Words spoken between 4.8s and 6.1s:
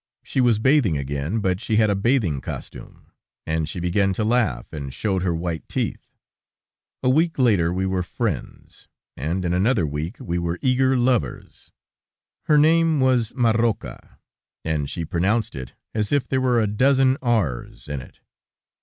showed her white teeth.